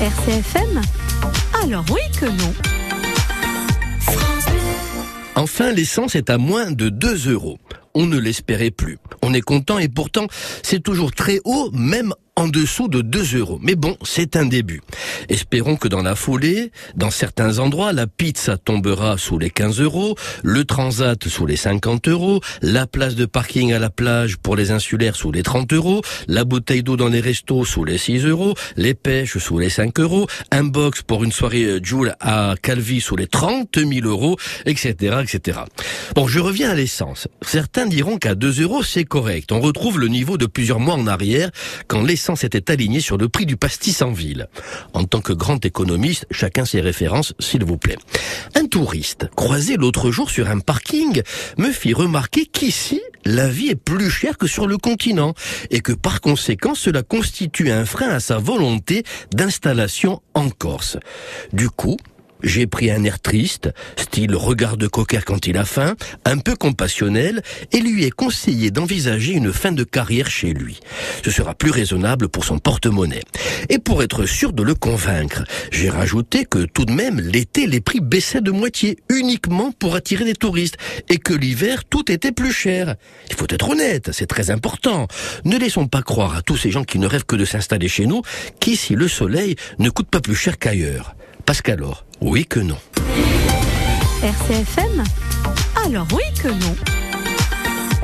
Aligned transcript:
RCFM 0.00 0.82
Alors 1.62 1.82
oui 1.90 2.00
que 2.20 2.26
non. 2.26 2.52
Enfin, 5.36 5.72
l'essence 5.72 6.14
est 6.14 6.28
à 6.28 6.36
moins 6.36 6.70
de 6.70 6.90
2 6.90 7.32
euros. 7.32 7.58
On 7.94 8.04
ne 8.04 8.18
l'espérait 8.18 8.70
plus. 8.70 8.98
On 9.22 9.32
est 9.32 9.40
content 9.40 9.78
et 9.78 9.88
pourtant, 9.88 10.26
c'est 10.62 10.82
toujours 10.82 11.12
très 11.12 11.40
haut, 11.46 11.70
même 11.72 12.12
en 12.36 12.46
dessous 12.46 12.88
de 12.88 13.00
2 13.00 13.38
euros. 13.38 13.58
Mais 13.62 13.74
bon, 13.74 13.96
c'est 14.02 14.36
un 14.36 14.44
début. 14.44 14.82
Espérons 15.28 15.76
que 15.76 15.88
dans 15.88 16.02
la 16.02 16.14
foulée, 16.14 16.70
dans 16.94 17.10
certains 17.10 17.58
endroits, 17.58 17.92
la 17.92 18.06
pizza 18.06 18.56
tombera 18.56 19.18
sous 19.18 19.38
les 19.38 19.50
15 19.50 19.80
euros, 19.80 20.16
le 20.42 20.64
transat 20.64 21.26
sous 21.28 21.46
les 21.46 21.56
50 21.56 22.08
euros, 22.08 22.40
la 22.62 22.86
place 22.86 23.14
de 23.14 23.26
parking 23.26 23.72
à 23.72 23.78
la 23.78 23.90
plage 23.90 24.36
pour 24.36 24.56
les 24.56 24.70
insulaires 24.70 25.16
sous 25.16 25.32
les 25.32 25.42
30 25.42 25.72
euros, 25.72 26.02
la 26.28 26.44
bouteille 26.44 26.82
d'eau 26.82 26.96
dans 26.96 27.08
les 27.08 27.20
restos 27.20 27.64
sous 27.64 27.84
les 27.84 27.98
6 27.98 28.24
euros, 28.26 28.54
les 28.76 28.94
pêches 28.94 29.38
sous 29.38 29.58
les 29.58 29.70
5 29.70 29.98
euros, 30.00 30.26
un 30.50 30.64
box 30.64 31.02
pour 31.02 31.24
une 31.24 31.32
soirée 31.32 31.64
euh, 31.64 31.80
Joule 31.82 32.14
à 32.20 32.54
Calvi 32.62 33.00
sous 33.00 33.16
les 33.16 33.26
30 33.26 33.78
000 33.78 34.06
euros, 34.06 34.36
etc., 34.64 35.16
etc. 35.22 35.60
Bon, 36.14 36.26
je 36.26 36.40
reviens 36.40 36.70
à 36.70 36.74
l'essence. 36.74 37.28
Certains 37.42 37.86
diront 37.86 38.18
qu'à 38.18 38.34
2 38.34 38.62
euros, 38.62 38.82
c'est 38.82 39.04
correct. 39.04 39.52
On 39.52 39.60
retrouve 39.60 40.00
le 40.00 40.08
niveau 40.08 40.36
de 40.36 40.46
plusieurs 40.46 40.80
mois 40.80 40.94
en 40.94 41.06
arrière 41.06 41.50
quand 41.86 42.02
l'essence 42.02 42.40
s'était 42.40 42.70
aligné 42.70 43.00
sur 43.00 43.18
le 43.18 43.28
prix 43.28 43.46
du 43.46 43.56
pastis 43.56 44.02
en 44.02 44.12
ville. 44.12 44.48
Tant 45.06 45.20
que 45.20 45.32
grand 45.32 45.64
économiste, 45.64 46.26
chacun 46.30 46.64
ses 46.64 46.80
références, 46.80 47.34
s'il 47.38 47.64
vous 47.64 47.78
plaît. 47.78 47.98
Un 48.54 48.66
touriste, 48.66 49.28
croisé 49.36 49.76
l'autre 49.76 50.10
jour 50.10 50.30
sur 50.30 50.50
un 50.50 50.60
parking, 50.60 51.22
me 51.58 51.70
fit 51.70 51.94
remarquer 51.94 52.46
qu'ici, 52.46 53.00
la 53.24 53.48
vie 53.48 53.68
est 53.68 53.76
plus 53.76 54.10
chère 54.10 54.38
que 54.38 54.46
sur 54.46 54.66
le 54.66 54.78
continent 54.78 55.34
et 55.70 55.80
que 55.80 55.92
par 55.92 56.20
conséquent, 56.20 56.74
cela 56.74 57.02
constitue 57.02 57.70
un 57.70 57.84
frein 57.84 58.08
à 58.08 58.20
sa 58.20 58.38
volonté 58.38 59.04
d'installation 59.32 60.22
en 60.34 60.50
Corse. 60.50 60.98
Du 61.52 61.68
coup, 61.70 61.96
j'ai 62.42 62.66
pris 62.66 62.90
un 62.90 63.04
air 63.04 63.20
triste, 63.20 63.70
style 63.96 64.34
regard 64.34 64.76
de 64.76 64.86
cocker 64.86 65.20
quand 65.24 65.46
il 65.46 65.56
a 65.56 65.64
faim, 65.64 65.96
un 66.24 66.38
peu 66.38 66.54
compassionnel, 66.54 67.42
et 67.72 67.80
lui 67.80 68.04
ai 68.04 68.10
conseillé 68.10 68.70
d'envisager 68.70 69.32
une 69.32 69.52
fin 69.52 69.72
de 69.72 69.84
carrière 69.84 70.30
chez 70.30 70.52
lui. 70.52 70.80
Ce 71.24 71.30
sera 71.30 71.54
plus 71.54 71.70
raisonnable 71.70 72.28
pour 72.28 72.44
son 72.44 72.58
porte-monnaie. 72.58 73.22
Et 73.68 73.78
pour 73.78 74.02
être 74.02 74.26
sûr 74.26 74.52
de 74.52 74.62
le 74.62 74.74
convaincre, 74.74 75.44
j'ai 75.70 75.90
rajouté 75.90 76.44
que 76.44 76.64
tout 76.64 76.84
de 76.84 76.92
même 76.92 77.20
l'été 77.20 77.66
les 77.66 77.80
prix 77.80 78.00
baissaient 78.00 78.40
de 78.40 78.50
moitié, 78.50 78.98
uniquement 79.08 79.72
pour 79.72 79.94
attirer 79.94 80.24
des 80.24 80.34
touristes, 80.34 80.76
et 81.08 81.18
que 81.18 81.32
l'hiver 81.34 81.84
tout 81.84 82.10
était 82.10 82.32
plus 82.32 82.52
cher. 82.52 82.96
Il 83.30 83.34
faut 83.34 83.46
être 83.48 83.70
honnête, 83.70 84.10
c'est 84.12 84.26
très 84.26 84.50
important. 84.50 85.08
Ne 85.44 85.58
laissons 85.58 85.86
pas 85.86 86.02
croire 86.02 86.36
à 86.36 86.42
tous 86.42 86.56
ces 86.56 86.70
gens 86.70 86.84
qui 86.84 86.98
ne 86.98 87.06
rêvent 87.06 87.24
que 87.24 87.36
de 87.36 87.44
s'installer 87.44 87.88
chez 87.88 88.06
nous 88.06 88.22
qu'ici 88.60 88.94
le 88.94 89.08
soleil 89.08 89.56
ne 89.78 89.90
coûte 89.90 90.08
pas 90.08 90.20
plus 90.20 90.34
cher 90.34 90.58
qu'ailleurs. 90.58 91.15
Parce 91.46 91.62
qu'alors, 91.62 92.04
oui 92.20 92.44
que 92.44 92.58
non. 92.58 92.76
RCFM 94.20 95.04
Alors 95.84 96.08
oui 96.12 96.24
que 96.42 96.48
non. 96.48 96.95